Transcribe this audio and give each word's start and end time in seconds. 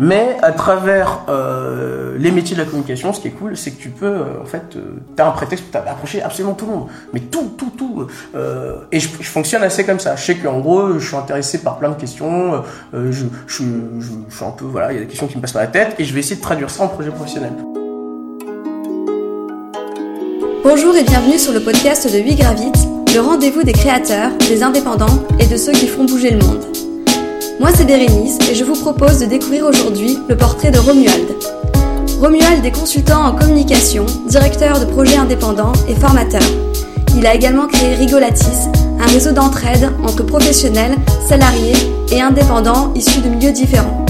Mais 0.00 0.36
à 0.42 0.52
travers 0.52 1.24
euh, 1.28 2.16
les 2.18 2.30
métiers 2.30 2.54
de 2.54 2.60
la 2.60 2.66
communication, 2.66 3.12
ce 3.12 3.20
qui 3.20 3.28
est 3.28 3.32
cool, 3.32 3.56
c'est 3.56 3.72
que 3.72 3.80
tu 3.80 3.88
peux, 3.88 4.06
euh, 4.06 4.42
en 4.42 4.44
fait, 4.44 4.76
euh, 4.76 5.00
t'as 5.16 5.26
un 5.26 5.32
prétexte 5.32 5.64
pour 5.64 5.80
approcher 5.80 6.22
absolument 6.22 6.54
tout 6.54 6.66
le 6.66 6.72
monde. 6.72 6.86
Mais 7.12 7.20
tout, 7.20 7.52
tout, 7.56 7.72
tout. 7.76 8.06
Euh, 8.36 8.76
et 8.92 9.00
je, 9.00 9.08
fonctionne 9.08 9.62
assez 9.62 9.84
comme 9.84 9.98
ça. 9.98 10.14
Je 10.14 10.24
sais 10.24 10.36
qu'en 10.36 10.60
gros, 10.60 10.98
je 10.98 11.06
suis 11.06 11.16
intéressé 11.16 11.58
par 11.58 11.78
plein 11.78 11.90
de 11.90 12.00
questions. 12.00 12.62
je 12.92 13.24
suis 13.48 13.64
un 13.64 14.50
peu, 14.50 14.64
voilà, 14.66 14.92
il 14.92 14.94
y 14.94 14.98
a 14.98 15.02
des 15.02 15.08
questions 15.08 15.26
qui 15.26 15.36
me 15.36 15.42
passent 15.42 15.52
par 15.52 15.62
la 15.62 15.68
tête, 15.68 15.96
et 15.98 16.04
je 16.04 16.14
vais 16.14 16.20
essayer 16.20 16.36
de 16.36 16.42
traduire 16.42 16.70
ça 16.70 16.84
en 16.84 16.88
projet 16.88 17.10
professionnel. 17.10 17.52
Bonjour 20.62 20.94
et 20.96 21.02
bienvenue 21.02 21.38
sur 21.38 21.52
le 21.52 21.60
podcast 21.60 22.12
de 22.12 22.18
8 22.18 22.34
Gravit, 22.36 22.72
le 23.14 23.20
rendez-vous 23.20 23.62
des 23.62 23.72
créateurs, 23.72 24.30
des 24.48 24.62
indépendants 24.62 25.26
et 25.40 25.46
de 25.46 25.56
ceux 25.56 25.72
qui 25.72 25.88
font 25.88 26.04
bouger 26.04 26.30
le 26.30 26.38
monde. 26.38 26.64
Moi 27.60 27.70
c'est 27.74 27.84
Bérénice 27.84 28.38
et 28.48 28.54
je 28.54 28.62
vous 28.62 28.76
propose 28.76 29.18
de 29.18 29.26
découvrir 29.26 29.64
aujourd'hui 29.64 30.16
le 30.28 30.36
portrait 30.36 30.70
de 30.70 30.78
Romuald. 30.78 31.34
Romuald 32.20 32.64
est 32.64 32.70
consultant 32.70 33.24
en 33.24 33.32
communication, 33.32 34.06
directeur 34.28 34.78
de 34.78 34.84
projets 34.84 35.16
indépendants 35.16 35.72
et 35.88 35.96
formateur. 35.96 36.42
Il 37.16 37.26
a 37.26 37.34
également 37.34 37.66
créé 37.66 37.96
Rigolatis, 37.96 38.68
un 39.00 39.06
réseau 39.06 39.32
d'entraide 39.32 39.90
entre 40.04 40.22
professionnels, 40.22 40.94
salariés 41.28 41.74
et 42.12 42.20
indépendants 42.20 42.92
issus 42.94 43.20
de 43.22 43.28
milieux 43.28 43.52
différents. 43.52 44.06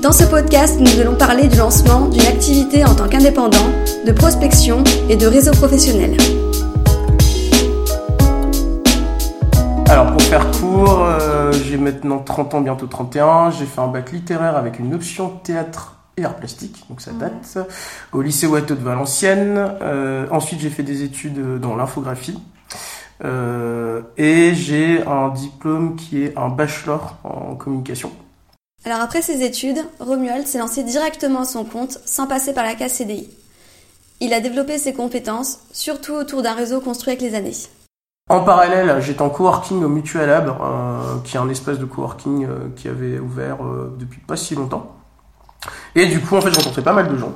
Dans 0.00 0.12
ce 0.12 0.22
podcast, 0.24 0.76
nous 0.78 1.00
allons 1.00 1.16
parler 1.16 1.48
du 1.48 1.58
lancement 1.58 2.06
d'une 2.06 2.26
activité 2.26 2.84
en 2.84 2.94
tant 2.94 3.08
qu'indépendant, 3.08 3.68
de 4.06 4.12
prospection 4.12 4.84
et 5.08 5.16
de 5.16 5.26
réseau 5.26 5.50
professionnel. 5.50 6.16
Alors 9.90 10.12
pour 10.12 10.22
faire 10.22 10.46
court, 10.52 11.04
euh, 11.04 11.39
j'ai 11.52 11.76
maintenant 11.76 12.18
30 12.18 12.54
ans, 12.54 12.60
bientôt 12.60 12.86
31. 12.86 13.50
J'ai 13.50 13.66
fait 13.66 13.80
un 13.80 13.88
bac 13.88 14.12
littéraire 14.12 14.56
avec 14.56 14.78
une 14.78 14.94
option 14.94 15.28
théâtre 15.28 15.96
et 16.16 16.24
art 16.24 16.36
plastique, 16.36 16.84
donc 16.88 17.00
ça 17.00 17.12
date, 17.12 17.58
au 18.12 18.22
lycée 18.22 18.46
Watteau 18.46 18.74
de 18.74 18.82
Valenciennes. 18.82 19.56
Euh, 19.82 20.26
ensuite 20.30 20.60
j'ai 20.60 20.70
fait 20.70 20.82
des 20.82 21.02
études 21.02 21.60
dans 21.60 21.76
l'infographie. 21.76 22.38
Euh, 23.24 24.00
et 24.16 24.54
j'ai 24.54 25.06
un 25.06 25.28
diplôme 25.28 25.96
qui 25.96 26.22
est 26.22 26.36
un 26.38 26.48
bachelor 26.48 27.18
en 27.24 27.54
communication. 27.54 28.12
Alors 28.84 29.00
après 29.00 29.20
ses 29.20 29.42
études, 29.42 29.84
Romuald 29.98 30.46
s'est 30.46 30.58
lancé 30.58 30.82
directement 30.82 31.40
à 31.40 31.44
son 31.44 31.64
compte 31.64 31.98
sans 32.06 32.26
passer 32.26 32.54
par 32.54 32.64
la 32.64 32.74
case 32.74 32.92
CDI. 32.92 33.28
Il 34.20 34.32
a 34.32 34.40
développé 34.40 34.78
ses 34.78 34.94
compétences, 34.94 35.60
surtout 35.72 36.12
autour 36.12 36.42
d'un 36.42 36.54
réseau 36.54 36.80
construit 36.80 37.12
avec 37.12 37.22
les 37.22 37.34
années. 37.34 37.52
En 38.30 38.44
parallèle, 38.44 39.02
j'étais 39.02 39.22
en 39.22 39.28
coworking 39.28 39.82
au 39.82 39.88
Mutual 39.88 40.28
Lab, 40.28 40.50
euh, 40.50 41.16
qui 41.24 41.36
est 41.36 41.40
un 41.40 41.48
espace 41.48 41.80
de 41.80 41.84
coworking 41.84 42.46
euh, 42.46 42.68
qui 42.76 42.86
avait 42.86 43.18
ouvert 43.18 43.56
euh, 43.64 43.92
depuis 43.98 44.20
pas 44.20 44.36
si 44.36 44.54
longtemps. 44.54 44.94
Et 45.96 46.06
du 46.06 46.20
coup, 46.20 46.36
en 46.36 46.40
fait, 46.40 46.52
j'ai 46.52 46.58
rencontré 46.58 46.80
pas 46.80 46.92
mal 46.92 47.08
de 47.08 47.16
gens, 47.16 47.32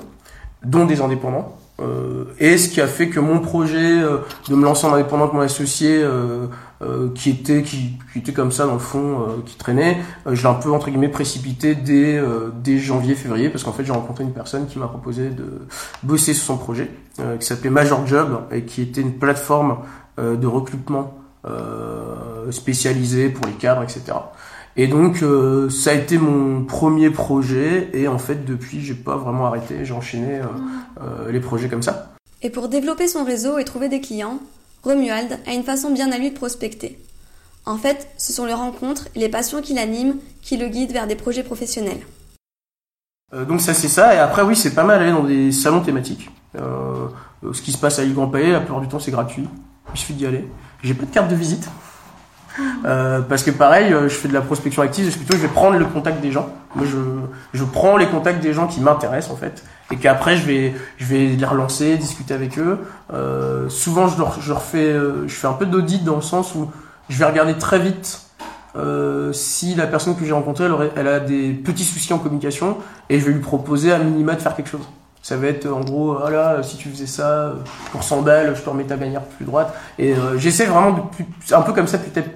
dont 0.62 0.84
des 0.84 1.00
indépendants. 1.00 1.56
Euh, 1.82 2.26
et 2.38 2.56
ce 2.58 2.68
qui 2.68 2.80
a 2.80 2.86
fait 2.86 3.08
que 3.08 3.18
mon 3.18 3.40
projet 3.40 4.00
euh, 4.00 4.18
de 4.48 4.54
me 4.54 4.64
lancer 4.64 4.86
en 4.86 4.94
indépendant 4.94 5.24
avec 5.24 5.34
mon 5.34 5.40
associé, 5.40 6.00
qui 7.14 7.30
était 7.30 7.62
qui, 7.62 7.98
qui 8.12 8.18
était 8.18 8.32
comme 8.32 8.52
ça 8.52 8.66
dans 8.66 8.74
le 8.74 8.78
fond, 8.78 9.26
qui 9.46 9.56
traînait, 9.56 9.96
je 10.30 10.42
l'ai 10.42 10.48
un 10.48 10.54
peu 10.54 10.70
entre 10.70 10.90
guillemets 10.90 11.08
précipité 11.08 11.74
dès 11.74 12.22
dès 12.62 12.76
janvier 12.76 13.14
février 13.14 13.48
parce 13.48 13.64
qu'en 13.64 13.72
fait 13.72 13.84
j'ai 13.84 13.92
rencontré 13.92 14.22
une 14.22 14.34
personne 14.34 14.66
qui 14.66 14.78
m'a 14.78 14.86
proposé 14.86 15.30
de 15.30 15.62
bosser 16.02 16.34
sur 16.34 16.44
son 16.44 16.58
projet, 16.58 16.90
qui 17.40 17.46
s'appelait 17.46 17.70
Major 17.70 18.06
Job 18.06 18.42
et 18.52 18.64
qui 18.64 18.82
était 18.82 19.00
une 19.00 19.14
plateforme 19.14 19.78
de 20.18 20.46
recrutement 20.46 21.14
euh, 21.46 22.50
spécialisée 22.50 23.28
pour 23.28 23.46
les 23.46 23.52
cadres, 23.52 23.82
etc. 23.82 24.16
Et 24.76 24.88
donc 24.88 25.22
euh, 25.22 25.70
ça 25.70 25.90
a 25.90 25.94
été 25.94 26.18
mon 26.18 26.64
premier 26.64 27.10
projet 27.10 27.90
et 27.92 28.08
en 28.08 28.18
fait 28.18 28.44
depuis 28.44 28.80
j'ai 28.80 28.94
pas 28.94 29.16
vraiment 29.16 29.46
arrêté, 29.46 29.84
j'ai 29.84 29.94
enchaîné 29.94 30.40
euh, 30.40 30.44
euh, 31.00 31.30
les 31.30 31.40
projets 31.40 31.68
comme 31.68 31.82
ça. 31.82 32.14
Et 32.42 32.50
pour 32.50 32.68
développer 32.68 33.06
son 33.06 33.24
réseau 33.24 33.58
et 33.58 33.64
trouver 33.64 33.88
des 33.88 34.00
clients, 34.00 34.40
Romuald 34.82 35.38
a 35.46 35.52
une 35.52 35.62
façon 35.62 35.92
bien 35.92 36.10
à 36.10 36.18
lui 36.18 36.30
de 36.30 36.36
prospecter. 36.36 36.98
En 37.66 37.78
fait, 37.78 38.08
ce 38.18 38.32
sont 38.32 38.44
les 38.44 38.52
rencontres 38.52 39.08
et 39.14 39.20
les 39.20 39.28
passions 39.28 39.62
qui 39.62 39.74
l'animent 39.74 40.16
qui 40.42 40.56
le 40.56 40.68
guident 40.68 40.92
vers 40.92 41.06
des 41.06 41.14
projets 41.14 41.44
professionnels. 41.44 42.00
Euh, 43.32 43.44
donc 43.44 43.60
ça 43.60 43.74
c'est 43.74 43.88
ça 43.88 44.14
et 44.14 44.18
après 44.18 44.42
oui 44.42 44.56
c'est 44.56 44.74
pas 44.74 44.84
mal 44.84 45.00
aller 45.00 45.12
dans 45.12 45.22
des 45.22 45.52
salons 45.52 45.80
thématiques. 45.82 46.30
Euh, 46.56 47.06
euh, 47.44 47.52
ce 47.52 47.62
qui 47.62 47.72
se 47.72 47.78
passe 47.78 47.98
à 48.00 48.04
Yves 48.04 48.14
Grand 48.14 48.28
Palais 48.28 48.50
la 48.50 48.60
plupart 48.60 48.80
du 48.80 48.88
temps 48.88 48.98
c'est 48.98 49.12
gratuit, 49.12 49.48
il 49.94 49.98
suffit 49.98 50.14
d'y 50.14 50.26
aller. 50.26 50.48
J'ai 50.82 50.94
pas 50.94 51.06
de 51.06 51.10
carte 51.10 51.28
de 51.28 51.36
visite. 51.36 51.68
Euh, 52.84 53.20
parce 53.20 53.42
que 53.42 53.50
pareil, 53.50 53.92
euh, 53.92 54.08
je 54.08 54.14
fais 54.14 54.28
de 54.28 54.34
la 54.34 54.40
prospection 54.40 54.82
active, 54.82 55.10
je, 55.10 55.16
plutôt, 55.16 55.36
je 55.36 55.42
vais 55.42 55.48
prendre 55.48 55.76
le 55.76 55.84
contact 55.86 56.20
des 56.20 56.30
gens. 56.30 56.48
Moi, 56.76 56.86
je, 56.88 56.98
je 57.52 57.64
prends 57.64 57.96
les 57.96 58.06
contacts 58.06 58.40
des 58.40 58.52
gens 58.52 58.66
qui 58.66 58.80
m'intéressent 58.80 59.32
en 59.32 59.36
fait, 59.36 59.64
et 59.90 59.96
qu'après 59.96 60.36
je 60.36 60.44
vais, 60.46 60.74
je 60.98 61.04
vais 61.04 61.26
les 61.26 61.44
relancer, 61.44 61.96
discuter 61.96 62.32
avec 62.32 62.58
eux. 62.58 62.78
Euh, 63.12 63.68
souvent, 63.68 64.06
je 64.06 64.18
leur, 64.18 64.40
je 64.40 64.54
fais, 64.54 64.92
je 64.92 65.34
fais 65.34 65.46
un 65.48 65.52
peu 65.54 65.66
d'audit 65.66 66.04
dans 66.04 66.16
le 66.16 66.22
sens 66.22 66.54
où 66.54 66.70
je 67.08 67.18
vais 67.18 67.24
regarder 67.24 67.54
très 67.54 67.78
vite 67.78 68.20
si 69.32 69.74
la 69.76 69.86
personne 69.86 70.16
que 70.16 70.24
j'ai 70.24 70.32
rencontrée, 70.32 70.64
elle, 70.64 70.90
elle 70.96 71.08
a 71.08 71.20
des 71.20 71.52
petits 71.52 71.84
soucis 71.84 72.12
en 72.12 72.18
communication, 72.18 72.78
et 73.08 73.20
je 73.20 73.24
vais 73.24 73.32
lui 73.32 73.40
proposer 73.40 73.92
à 73.92 73.98
minima 73.98 74.34
de 74.34 74.40
faire 74.40 74.56
quelque 74.56 74.70
chose. 74.70 74.88
Ça 75.24 75.38
va 75.38 75.46
être 75.46 75.66
en 75.66 75.80
gros, 75.80 76.18
ah 76.22 76.28
là, 76.28 76.62
si 76.62 76.76
tu 76.76 76.90
faisais 76.90 77.06
ça 77.06 77.28
euh, 77.28 77.54
pour 77.92 78.02
100 78.02 78.20
balles, 78.20 78.54
je 78.54 78.60
te 78.60 78.68
remets 78.68 78.84
ta 78.84 78.96
bannière 78.96 79.22
plus 79.22 79.46
droite. 79.46 79.74
Et 79.98 80.12
euh, 80.12 80.36
j'essaie 80.36 80.66
vraiment 80.66 80.92
de 80.92 81.00
plus, 81.00 81.24
un 81.54 81.62
peu 81.62 81.72
comme 81.72 81.86
ça, 81.86 81.96
peut-être 81.96 82.28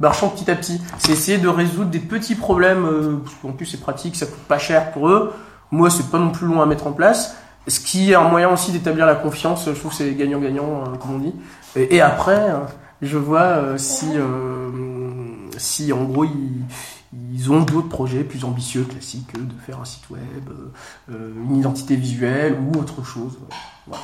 marchant 0.00 0.28
petit 0.28 0.50
à 0.50 0.56
petit. 0.56 0.82
C'est 0.98 1.12
essayer 1.12 1.38
de 1.38 1.46
résoudre 1.46 1.90
des 1.90 2.00
petits 2.00 2.34
problèmes, 2.34 2.84
euh, 2.84 3.20
parce 3.22 3.36
qu'en 3.36 3.52
plus 3.52 3.66
c'est 3.66 3.80
pratique, 3.80 4.16
ça 4.16 4.26
coûte 4.26 4.42
pas 4.48 4.58
cher 4.58 4.90
pour 4.90 5.08
eux. 5.08 5.32
Moi, 5.70 5.88
c'est 5.88 6.10
pas 6.10 6.18
non 6.18 6.30
plus 6.30 6.48
long 6.48 6.60
à 6.60 6.66
mettre 6.66 6.88
en 6.88 6.92
place. 6.92 7.36
Ce 7.68 7.78
qui 7.78 8.10
est 8.10 8.16
un 8.16 8.28
moyen 8.28 8.52
aussi 8.52 8.72
d'établir 8.72 9.06
la 9.06 9.14
confiance, 9.14 9.66
je 9.66 9.78
trouve 9.78 9.92
que 9.92 9.98
c'est 9.98 10.12
gagnant-gagnant, 10.14 10.82
euh, 10.82 10.96
comme 11.00 11.14
on 11.14 11.18
dit. 11.18 11.34
Et, 11.76 12.00
après, 12.00 12.50
euh, 12.50 12.58
je 13.02 13.16
vois 13.16 13.40
euh, 13.40 13.78
si, 13.78 14.06
si 15.58 15.92
en 15.92 16.04
gros 16.04 16.24
ils, 16.24 16.64
ils 17.34 17.50
ont 17.52 17.60
d'autres 17.60 17.88
projets 17.88 18.24
plus 18.24 18.44
ambitieux, 18.44 18.84
classiques, 18.84 19.32
de 19.34 19.60
faire 19.64 19.80
un 19.80 19.84
site 19.84 20.08
web, 20.10 20.20
euh, 20.48 21.12
euh, 21.12 21.32
une 21.48 21.56
identité 21.56 21.96
visuelle 21.96 22.56
ou 22.60 22.78
autre 22.78 23.04
chose. 23.04 23.38
Voilà. 23.86 24.02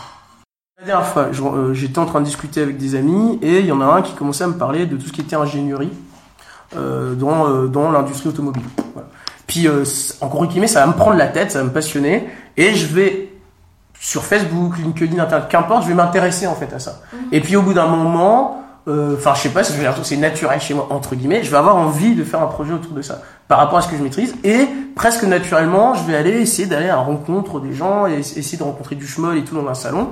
La 0.80 0.86
dernière 0.86 1.08
fois, 1.08 1.30
euh, 1.32 1.74
j'étais 1.74 1.98
en 1.98 2.06
train 2.06 2.20
de 2.20 2.24
discuter 2.24 2.62
avec 2.62 2.76
des 2.76 2.94
amis 2.94 3.38
et 3.42 3.60
il 3.60 3.66
y 3.66 3.72
en 3.72 3.80
a 3.80 3.86
un 3.86 4.02
qui 4.02 4.14
commençait 4.14 4.44
à 4.44 4.46
me 4.46 4.58
parler 4.58 4.86
de 4.86 4.96
tout 4.96 5.08
ce 5.08 5.12
qui 5.12 5.22
était 5.22 5.34
ingénierie 5.34 5.90
euh, 6.76 7.14
dans, 7.14 7.48
euh, 7.48 7.66
dans 7.66 7.90
l'industrie 7.90 8.28
automobile. 8.28 8.62
Voilà. 8.92 9.08
Puis, 9.46 9.66
euh, 9.66 9.84
encore 10.20 10.44
une 10.44 10.50
guillemets, 10.50 10.68
ça 10.68 10.80
va 10.80 10.86
me 10.86 10.92
prendre 10.92 11.16
la 11.16 11.26
tête, 11.26 11.50
ça 11.50 11.60
va 11.60 11.64
me 11.64 11.72
passionner 11.72 12.28
et 12.56 12.74
je 12.74 12.86
vais 12.86 13.32
sur 13.98 14.22
Facebook, 14.22 14.78
LinkedIn, 14.78 15.20
Internet, 15.20 15.48
qu'importe, 15.48 15.82
je 15.82 15.88
vais 15.88 15.94
m'intéresser 15.94 16.46
en 16.46 16.54
fait 16.54 16.72
à 16.72 16.78
ça. 16.78 17.00
Et 17.32 17.40
puis 17.40 17.56
au 17.56 17.62
bout 17.62 17.74
d'un 17.74 17.88
moment, 17.88 18.62
euh, 18.88 19.14
enfin 19.16 19.34
je 19.34 19.42
sais 19.42 19.48
pas, 19.50 19.62
c'est 19.64 20.16
naturel 20.16 20.60
chez 20.60 20.74
moi 20.74 20.88
entre 20.90 21.14
guillemets, 21.14 21.42
je 21.44 21.50
vais 21.50 21.56
avoir 21.56 21.76
envie 21.76 22.14
de 22.14 22.24
faire 22.24 22.42
un 22.42 22.46
projet 22.46 22.72
autour 22.72 22.92
de 22.92 23.02
ça 23.02 23.20
par 23.46 23.58
rapport 23.58 23.78
à 23.78 23.82
ce 23.82 23.88
que 23.88 23.96
je 23.96 24.02
maîtrise 24.02 24.34
et 24.44 24.66
presque 24.96 25.22
naturellement, 25.24 25.94
je 25.94 26.02
vais 26.04 26.16
aller 26.16 26.40
essayer 26.40 26.66
d'aller 26.66 26.88
à 26.88 26.96
rencontre 26.96 27.60
des 27.60 27.74
gens 27.74 28.06
essayer 28.06 28.58
de 28.58 28.62
rencontrer 28.62 28.96
du 28.96 29.06
schmoll 29.06 29.36
et 29.38 29.44
tout 29.44 29.54
dans 29.54 29.68
un 29.68 29.74
salon. 29.74 30.08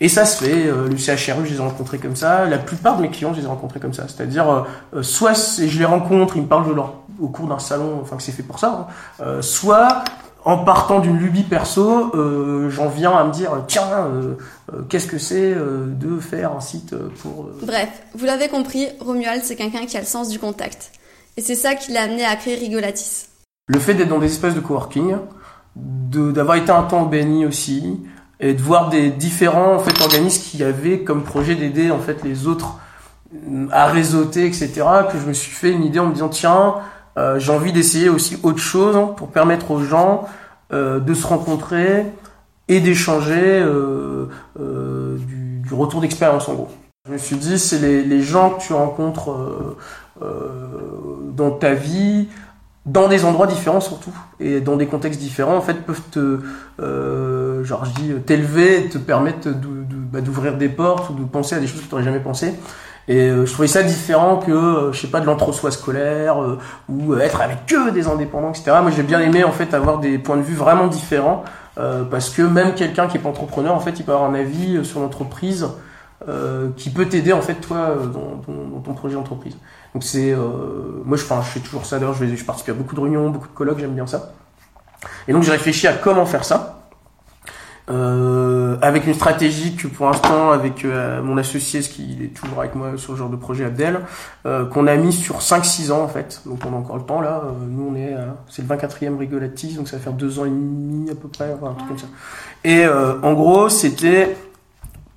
Et 0.00 0.08
ça 0.08 0.24
se 0.26 0.42
fait, 0.42 0.66
euh, 0.66 0.88
le 0.88 0.96
CHRU, 0.96 1.46
je 1.46 1.52
les 1.52 1.56
ai 1.56 1.60
rencontrés 1.60 1.98
comme 1.98 2.16
ça. 2.16 2.46
La 2.46 2.58
plupart 2.58 2.96
de 2.96 3.02
mes 3.02 3.10
clients, 3.10 3.32
je 3.32 3.38
les 3.38 3.44
ai 3.44 3.48
rencontrés 3.48 3.78
comme 3.78 3.94
ça. 3.94 4.02
C'est-à-dire, 4.08 4.50
euh, 4.50 4.62
euh, 4.96 5.02
soit 5.02 5.34
je 5.58 5.78
les 5.78 5.84
rencontre, 5.84 6.36
ils 6.36 6.42
me 6.42 6.48
parlent 6.48 6.68
de 6.68 6.74
leur, 6.74 6.94
au 7.20 7.28
cours 7.28 7.46
d'un 7.46 7.60
salon, 7.60 8.00
enfin 8.02 8.16
que 8.16 8.22
c'est 8.22 8.32
fait 8.32 8.42
pour 8.42 8.58
ça. 8.58 8.88
hein. 8.88 8.92
Euh, 9.24 9.40
soit 9.40 10.02
en 10.44 10.58
partant 10.58 11.00
d'une 11.00 11.18
lubie 11.18 11.42
perso, 11.42 12.14
euh, 12.14 12.68
j'en 12.68 12.88
viens 12.88 13.12
à 13.12 13.24
me 13.24 13.32
dire, 13.32 13.50
tiens, 13.66 13.88
euh, 13.90 14.34
euh, 14.72 14.82
qu'est-ce 14.88 15.06
que 15.06 15.18
c'est 15.18 15.54
euh, 15.54 15.86
de 15.86 16.20
faire 16.20 16.52
un 16.52 16.60
site 16.60 16.92
euh, 16.92 17.08
pour... 17.22 17.48
Bref, 17.62 17.88
vous 18.14 18.26
l'avez 18.26 18.48
compris, 18.48 18.88
Romuald 19.00 19.42
c'est 19.42 19.56
quelqu'un 19.56 19.86
qui 19.86 19.96
a 19.96 20.00
le 20.00 20.06
sens 20.06 20.28
du 20.28 20.38
contact. 20.38 20.92
Et 21.36 21.40
c'est 21.40 21.54
ça 21.54 21.74
qui 21.74 21.92
l'a 21.92 22.02
amené 22.02 22.24
à 22.24 22.36
créer 22.36 22.56
Rigolatis. 22.56 23.28
Le 23.68 23.78
fait 23.78 23.94
d'être 23.94 24.10
dans 24.10 24.18
des 24.18 24.26
espaces 24.26 24.54
de 24.54 24.60
coworking, 24.60 25.16
de 25.76 26.30
d'avoir 26.30 26.58
été 26.58 26.70
un 26.70 26.82
temps 26.82 27.02
au 27.02 27.06
BNI 27.06 27.46
aussi, 27.46 27.98
et 28.38 28.52
de 28.52 28.60
voir 28.60 28.90
des 28.90 29.10
différents 29.10 29.74
en 29.74 29.78
fait 29.78 29.98
organismes 30.02 30.42
qui 30.42 30.62
avaient 30.62 31.00
comme 31.00 31.24
projet 31.24 31.54
d'aider 31.54 31.90
en 31.90 31.98
fait 31.98 32.22
les 32.22 32.46
autres 32.46 32.78
à 33.72 33.86
réseauter, 33.86 34.46
etc. 34.46 34.70
Que 35.10 35.18
je 35.18 35.26
me 35.26 35.32
suis 35.32 35.50
fait 35.50 35.72
une 35.72 35.82
idée 35.82 35.98
en 35.98 36.06
me 36.06 36.12
disant 36.12 36.28
tiens, 36.28 36.74
euh, 37.18 37.38
j'ai 37.38 37.52
envie 37.52 37.72
d'essayer 37.72 38.08
aussi 38.08 38.38
autre 38.42 38.58
chose 38.58 38.96
hein, 38.96 39.10
pour 39.16 39.28
permettre 39.28 39.70
aux 39.70 39.82
gens 39.82 40.24
euh, 40.72 40.98
de 41.00 41.14
se 41.14 41.26
rencontrer 41.26 42.06
et 42.68 42.80
d'échanger 42.80 43.60
euh, 43.60 44.26
euh, 44.60 45.16
du, 45.18 45.60
du 45.66 45.74
retour 45.74 46.00
d'expérience 46.00 46.48
en 46.48 46.54
gros. 46.54 46.68
Je 47.06 47.12
me 47.12 47.18
suis 47.18 47.36
dit 47.36 47.58
c'est 47.58 47.78
les, 47.78 48.02
les 48.02 48.22
gens 48.22 48.50
que 48.50 48.62
tu 48.62 48.72
rencontres 48.72 49.30
euh, 49.30 49.76
euh, 50.22 50.26
dans 51.36 51.50
ta 51.50 51.74
vie 51.74 52.28
dans 52.86 53.08
des 53.08 53.24
endroits 53.24 53.46
différents 53.46 53.80
surtout 53.80 54.12
et 54.40 54.60
dans 54.60 54.76
des 54.76 54.86
contextes 54.86 55.18
différents 55.20 55.56
en 55.56 55.62
fait 55.62 55.74
peuvent 55.86 56.02
te 56.10 56.38
genre 57.62 57.84
je 57.86 57.90
dis 58.00 58.12
t'élever 58.26 58.88
te 58.90 58.98
permettre 58.98 59.48
de- 59.48 59.52
de- 59.52 59.84
bah, 60.12 60.20
d'ouvrir 60.20 60.56
des 60.58 60.68
portes 60.68 61.08
ou 61.10 61.14
de 61.14 61.24
penser 61.24 61.54
à 61.56 61.60
des 61.60 61.66
choses 61.66 61.80
que 61.80 61.86
tu 61.86 61.90
n'aurais 61.92 62.04
jamais 62.04 62.20
pensé 62.20 62.54
Et 63.06 63.28
je 63.28 63.52
trouvais 63.52 63.68
ça 63.68 63.82
différent 63.82 64.38
que, 64.38 64.90
je 64.92 64.98
sais 64.98 65.08
pas, 65.08 65.20
de 65.20 65.26
l'entre-soi 65.26 65.70
scolaire 65.70 66.36
ou 66.88 67.14
être 67.16 67.42
avec 67.42 67.66
que 67.66 67.90
des 67.90 68.06
indépendants, 68.06 68.50
etc. 68.50 68.78
Moi, 68.80 68.90
j'ai 68.90 69.02
bien 69.02 69.20
aimé 69.20 69.44
en 69.44 69.52
fait 69.52 69.74
avoir 69.74 69.98
des 69.98 70.16
points 70.18 70.38
de 70.38 70.42
vue 70.42 70.54
vraiment 70.54 70.86
différents 70.86 71.44
parce 71.76 72.30
que 72.30 72.40
même 72.40 72.74
quelqu'un 72.74 73.06
qui 73.06 73.18
est 73.18 73.20
pas 73.20 73.28
entrepreneur, 73.28 73.74
en 73.74 73.80
fait, 73.80 73.98
il 74.00 74.04
peut 74.04 74.12
avoir 74.12 74.30
un 74.30 74.34
avis 74.34 74.82
sur 74.86 75.00
l'entreprise 75.00 75.68
qui 76.78 76.88
peut 76.88 77.04
t'aider 77.04 77.34
en 77.34 77.42
fait 77.42 77.56
toi 77.56 77.94
dans, 78.12 78.80
ton 78.80 78.94
projet 78.94 79.16
d'entreprise. 79.16 79.56
Donc 79.94 80.02
c'est, 80.02 80.32
euh, 80.32 81.02
moi 81.04 81.16
je, 81.16 81.22
je 81.22 81.50
fais 81.50 81.60
toujours 81.60 81.86
ça. 81.86 81.98
D'ailleurs, 81.98 82.14
je, 82.14 82.26
je 82.26 82.44
participe 82.44 82.70
à 82.70 82.72
beaucoup 82.72 82.96
de 82.96 83.00
réunions, 83.00 83.30
beaucoup 83.30 83.46
de 83.46 83.52
colloques, 83.52 83.78
j'aime 83.78 83.94
bien 83.94 84.06
ça. 84.06 84.32
Et 85.28 85.32
donc 85.32 85.44
j'ai 85.44 85.52
réfléchi 85.52 85.86
à 85.86 85.92
comment 85.92 86.26
faire 86.26 86.44
ça. 86.44 86.73
Euh, 87.90 88.78
avec 88.80 89.06
une 89.06 89.12
stratégie 89.12 89.76
que 89.76 89.86
pour 89.88 90.06
l'instant 90.06 90.52
avec 90.52 90.86
euh, 90.86 91.22
mon 91.22 91.36
associé, 91.36 91.82
ce 91.82 91.90
qui 91.90 92.16
est 92.22 92.28
toujours 92.28 92.60
avec 92.60 92.74
moi 92.74 92.96
sur 92.96 93.12
ce 93.12 93.18
genre 93.18 93.28
de 93.28 93.36
projet 93.36 93.66
Abdel, 93.66 94.00
euh, 94.46 94.64
qu'on 94.64 94.86
a 94.86 94.96
mis 94.96 95.12
sur 95.12 95.40
5-6 95.40 95.92
ans 95.92 96.02
en 96.02 96.08
fait. 96.08 96.40
Donc 96.46 96.60
on 96.66 96.72
a 96.72 96.76
encore 96.76 96.96
le 96.96 97.02
temps 97.02 97.20
là. 97.20 97.42
Euh, 97.44 97.50
nous 97.68 97.90
on 97.92 97.94
est, 97.94 98.16
c'est 98.48 98.62
le 98.62 98.68
24e 98.68 99.18
Rigolatis, 99.18 99.74
donc 99.74 99.88
ça 99.88 99.98
va 99.98 100.02
faire 100.02 100.14
2 100.14 100.38
ans 100.38 100.44
et 100.46 100.50
demi 100.50 101.10
à 101.10 101.14
peu 101.14 101.28
près, 101.28 101.54
enfin, 101.54 101.72
un 101.72 101.74
truc 101.74 101.88
comme 101.88 101.98
ça. 101.98 102.06
Et 102.64 102.86
en 102.86 103.34
gros 103.34 103.68
c'était 103.68 104.34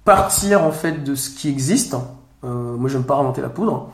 partir 0.04 0.64
en 0.64 0.72
fait 0.72 1.04
de 1.04 1.16
ce 1.16 1.30
qui 1.30 1.50
existe. 1.50 1.96
moi 2.44 2.90
j'aime 2.90 3.04
pas 3.04 3.16
inventer 3.16 3.42
la 3.42 3.50
poudre 3.50 3.92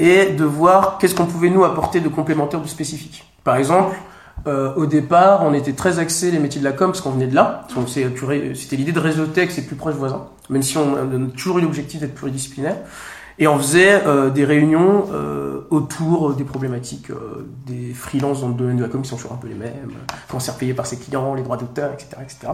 et 0.00 0.26
de 0.26 0.44
voir 0.44 0.98
qu'est-ce 0.98 1.14
qu'on 1.14 1.26
pouvait 1.26 1.50
nous 1.50 1.64
apporter 1.64 2.00
de 2.00 2.08
complémentaire, 2.08 2.60
de 2.60 2.68
spécifique. 2.68 3.24
Par 3.44 3.56
exemple, 3.56 3.96
euh, 4.46 4.74
au 4.74 4.86
départ, 4.86 5.42
on 5.44 5.52
était 5.52 5.72
très 5.72 5.98
axé 5.98 6.30
les 6.30 6.38
métiers 6.38 6.60
de 6.60 6.64
la 6.64 6.72
com 6.72 6.90
parce 6.90 7.00
qu'on 7.00 7.10
venait 7.10 7.26
de 7.26 7.34
là. 7.34 7.66
C'était 7.86 8.76
l'idée 8.76 8.92
de 8.92 9.00
réseauter 9.00 9.42
avec 9.42 9.52
ses 9.52 9.66
plus 9.66 9.76
proches 9.76 9.94
voisins, 9.94 10.26
même 10.50 10.62
si 10.62 10.78
on 10.78 10.96
a 10.96 11.30
toujours 11.36 11.58
eu 11.58 11.62
l'objectif 11.62 12.00
d'être 12.00 12.14
pluridisciplinaire. 12.14 12.76
Et 13.40 13.46
on 13.46 13.56
faisait 13.58 14.02
euh, 14.04 14.30
des 14.30 14.44
réunions 14.44 15.06
euh, 15.12 15.60
autour 15.70 16.34
des 16.34 16.42
problématiques 16.42 17.12
des 17.66 17.94
freelances 17.94 18.40
dans 18.40 18.48
le 18.48 18.54
domaine 18.54 18.76
de 18.76 18.82
la 18.82 18.88
com 18.88 19.02
qui 19.02 19.08
sont 19.08 19.16
toujours 19.16 19.32
un 19.32 19.36
peu 19.36 19.48
les 19.48 19.54
mêmes, 19.54 19.92
cancer 20.28 20.54
payé 20.56 20.74
par 20.74 20.86
ses 20.86 20.96
clients, 20.96 21.34
les 21.34 21.42
droits 21.42 21.56
d'auteur, 21.56 21.92
etc., 21.92 22.08
etc. 22.22 22.52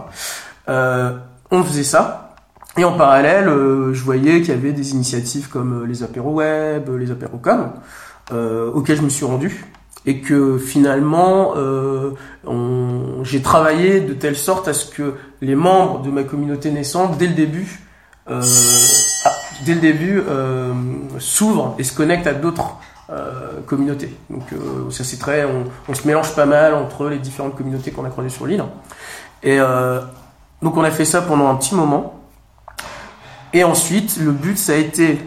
on 1.51 1.63
faisait 1.63 1.85
ça. 1.85 2.35
Et 2.77 2.85
en 2.85 2.97
parallèle, 2.97 3.49
euh, 3.49 3.95
je 3.95 4.03
voyais 4.03 4.41
qu'il 4.41 4.49
y 4.49 4.57
avait 4.57 4.73
des 4.73 4.93
initiatives 4.93 5.49
comme 5.49 5.87
les 5.87 6.03
apéros 6.03 6.33
web, 6.33 6.91
les 6.99 7.11
apéros 7.13 7.39
com, 7.39 7.71
euh, 8.33 8.85
je 8.85 9.03
me 9.03 9.09
suis 9.09 9.25
rendu. 9.25 9.65
Et 10.07 10.21
que 10.21 10.59
finalement, 10.59 11.55
euh, 11.57 12.11
j'ai 13.23 13.41
travaillé 13.41 14.01
de 14.01 14.13
telle 14.13 14.37
sorte 14.37 14.69
à 14.69 14.75
ce 14.75 14.87
que 14.87 15.15
les 15.41 15.55
membres 15.55 16.03
de 16.03 16.11
ma 16.11 16.25
communauté 16.25 16.71
naissante, 16.71 17.17
dès 17.17 17.27
le 17.27 17.35
début, 17.35 17.81
euh, 18.29 18.43
ah, 19.25 19.33
dès 19.65 19.75
le 19.75 19.81
début, 19.81 20.23
s'ouvrent 21.19 21.75
et 21.79 21.85
se 21.85 21.95
connectent 21.95 22.27
à 22.27 22.35
d'autres 22.35 22.77
communautés. 23.67 24.15
Donc 24.29 24.43
ça 24.91 25.05
c'est 25.05 25.19
très, 25.19 25.45
on, 25.45 25.65
on, 25.89 25.95
se 25.95 26.07
mélange 26.07 26.35
pas 26.35 26.47
mal 26.47 26.75
entre 26.75 27.09
les 27.09 27.19
différentes 27.19 27.55
communautés 27.55 27.91
qu'on 27.91 28.05
a 28.05 28.11
croisées 28.11 28.31
sur 28.31 28.47
l'île. 28.47 28.65
Et 29.43 29.59
donc 30.63 30.77
on 30.77 30.85
a 30.85 30.91
fait 30.91 31.07
ça 31.07 31.23
pendant 31.23 31.49
un 31.49 31.55
petit 31.55 31.75
moment. 31.75 32.21
Et 33.55 33.63
ensuite, 33.63 34.19
le 34.19 34.33
but, 34.33 34.59
ça 34.59 34.73
a 34.73 34.77
été 34.77 35.21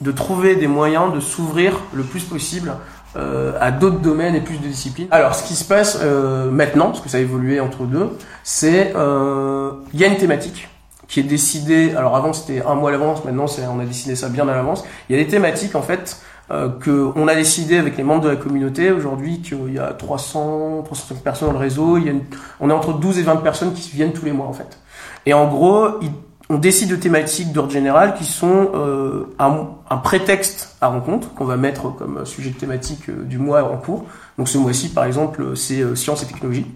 de 0.00 0.10
trouver 0.10 0.56
des 0.56 0.66
moyens 0.66 1.12
de 1.12 1.20
s'ouvrir 1.20 1.78
le 1.92 2.02
plus 2.02 2.24
possible 2.24 2.72
euh, 3.16 3.52
à 3.60 3.70
d'autres 3.70 4.00
domaines 4.00 4.34
et 4.34 4.40
plus 4.40 4.58
de 4.58 4.66
disciplines. 4.66 5.08
Alors, 5.10 5.34
ce 5.34 5.46
qui 5.46 5.54
se 5.54 5.64
passe 5.64 5.98
euh, 6.02 6.50
maintenant, 6.50 6.86
parce 6.86 7.00
que 7.00 7.08
ça 7.08 7.18
a 7.18 7.20
évolué 7.20 7.60
entre 7.60 7.84
deux, 7.84 8.10
c'est 8.42 8.92
euh, 8.96 9.72
il 9.92 10.00
y 10.00 10.04
a 10.04 10.08
une 10.08 10.16
thématique 10.16 10.68
qui 11.08 11.20
est 11.20 11.24
décidée. 11.24 11.94
Alors 11.96 12.16
avant, 12.16 12.32
c'était 12.32 12.62
un 12.64 12.74
mois 12.74 12.90
à 12.90 12.92
l'avance. 12.92 13.24
Maintenant, 13.24 13.46
c'est 13.46 13.62
on 13.66 13.78
a 13.80 13.84
décidé 13.84 14.16
ça 14.16 14.28
bien 14.28 14.48
à 14.48 14.54
l'avance. 14.54 14.84
Il 15.08 15.16
y 15.16 15.20
a 15.20 15.22
des 15.22 15.30
thématiques 15.30 15.74
en 15.74 15.82
fait 15.82 16.20
euh, 16.50 16.68
que 16.68 17.12
on 17.14 17.28
a 17.28 17.34
décidé 17.34 17.78
avec 17.78 17.96
les 17.96 18.02
membres 18.04 18.22
de 18.22 18.28
la 18.28 18.36
communauté 18.36 18.90
aujourd'hui 18.90 19.40
qu'il 19.40 19.72
y 19.72 19.78
a 19.78 19.92
300, 19.92 20.82
300 20.84 21.14
personnes 21.22 21.48
dans 21.48 21.54
le 21.54 21.60
réseau. 21.60 21.98
Il 21.98 22.06
y 22.06 22.10
a 22.10 22.12
on 22.60 22.70
est 22.70 22.72
entre 22.72 22.94
12 22.94 23.18
et 23.18 23.22
20 23.22 23.36
personnes 23.36 23.72
qui 23.74 23.90
viennent 23.90 24.12
tous 24.12 24.24
les 24.24 24.32
mois 24.32 24.46
en 24.46 24.52
fait. 24.52 24.78
Et 25.26 25.34
en 25.34 25.46
gros, 25.48 26.00
ils 26.02 26.10
on 26.50 26.58
décide 26.58 26.90
de 26.90 26.96
thématiques 26.96 27.52
d'ordre 27.52 27.70
général 27.70 28.14
qui 28.14 28.24
sont 28.24 28.70
euh, 28.74 29.34
un, 29.38 29.96
prétexte 29.96 30.73
rencontre 30.86 31.32
qu'on 31.34 31.44
va 31.44 31.56
mettre 31.56 31.94
comme 31.94 32.24
sujet 32.24 32.50
de 32.50 32.56
thématique 32.56 33.08
euh, 33.08 33.24
du 33.24 33.38
mois 33.38 33.64
en 33.64 33.76
cours. 33.76 34.04
Donc 34.38 34.48
ce 34.48 34.58
mois-ci, 34.58 34.90
par 34.90 35.04
exemple, 35.04 35.56
c'est 35.56 35.80
euh, 35.80 35.94
sciences 35.94 36.22
et 36.22 36.26
technologie. 36.26 36.66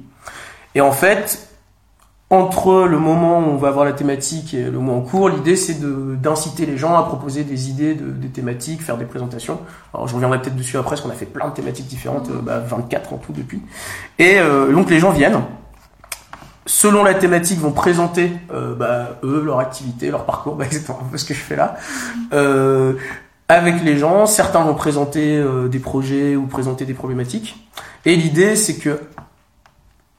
Et 0.74 0.80
en 0.80 0.92
fait, 0.92 1.48
entre 2.30 2.84
le 2.84 2.98
moment 2.98 3.38
où 3.38 3.42
on 3.42 3.56
va 3.56 3.68
avoir 3.68 3.84
la 3.84 3.92
thématique 3.92 4.54
et 4.54 4.64
le 4.64 4.78
mois 4.78 4.94
en 4.94 5.00
cours, 5.00 5.28
l'idée 5.28 5.56
c'est 5.56 5.80
d'inciter 6.20 6.66
les 6.66 6.76
gens 6.76 6.94
à 6.94 7.02
proposer 7.02 7.42
des 7.42 7.70
idées, 7.70 7.94
de, 7.94 8.10
des 8.10 8.28
thématiques, 8.28 8.82
faire 8.82 8.98
des 8.98 9.06
présentations. 9.06 9.60
Alors 9.94 10.08
je 10.08 10.14
reviendrai 10.14 10.40
peut-être 10.42 10.56
dessus 10.56 10.76
après, 10.76 10.90
parce 10.90 11.00
qu'on 11.00 11.10
a 11.10 11.14
fait 11.14 11.26
plein 11.26 11.48
de 11.48 11.54
thématiques 11.54 11.86
différentes, 11.86 12.30
bah, 12.30 12.58
24 12.58 13.14
en 13.14 13.16
tout 13.16 13.32
depuis. 13.32 13.62
Et 14.18 14.36
donc 14.72 14.90
les 14.90 14.98
gens 14.98 15.10
viennent 15.10 15.40
selon 16.68 17.02
la 17.02 17.14
thématique, 17.14 17.58
vont 17.58 17.72
présenter 17.72 18.30
euh, 18.52 18.74
bah, 18.74 19.18
eux, 19.24 19.42
leur 19.44 19.58
activité, 19.58 20.10
leur 20.10 20.24
parcours, 20.24 20.54
bah, 20.56 20.66
exactement 20.66 21.00
un 21.02 21.10
peu 21.10 21.16
ce 21.16 21.24
que 21.24 21.34
je 21.34 21.40
fais 21.40 21.56
là, 21.56 21.76
euh, 22.32 22.92
avec 23.48 23.82
les 23.82 23.96
gens. 23.96 24.26
Certains 24.26 24.62
vont 24.62 24.74
présenter 24.74 25.36
euh, 25.36 25.68
des 25.68 25.78
projets 25.78 26.36
ou 26.36 26.46
présenter 26.46 26.84
des 26.84 26.94
problématiques. 26.94 27.56
Et 28.04 28.16
l'idée, 28.16 28.56
c'est 28.56 28.76
que 28.76 29.00